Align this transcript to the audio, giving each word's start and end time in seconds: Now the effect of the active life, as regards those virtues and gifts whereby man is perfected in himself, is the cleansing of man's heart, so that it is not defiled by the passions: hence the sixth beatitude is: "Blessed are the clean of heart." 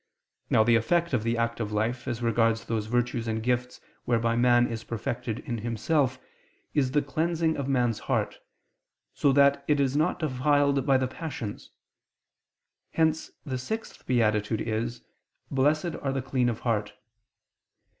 Now 0.49 0.63
the 0.63 0.73
effect 0.77 1.13
of 1.13 1.21
the 1.21 1.37
active 1.37 1.71
life, 1.71 2.07
as 2.07 2.23
regards 2.23 2.65
those 2.65 2.87
virtues 2.87 3.27
and 3.27 3.43
gifts 3.43 3.79
whereby 4.05 4.35
man 4.35 4.65
is 4.67 4.83
perfected 4.83 5.41
in 5.41 5.59
himself, 5.59 6.17
is 6.73 6.89
the 6.93 7.03
cleansing 7.03 7.55
of 7.55 7.67
man's 7.67 7.99
heart, 7.99 8.39
so 9.13 9.31
that 9.33 9.63
it 9.67 9.79
is 9.79 9.95
not 9.95 10.17
defiled 10.17 10.87
by 10.87 10.97
the 10.97 11.07
passions: 11.07 11.69
hence 12.93 13.29
the 13.45 13.59
sixth 13.59 14.07
beatitude 14.07 14.61
is: 14.61 15.03
"Blessed 15.51 15.93
are 16.01 16.11
the 16.11 16.23
clean 16.23 16.49
of 16.49 16.61
heart." 16.61 16.93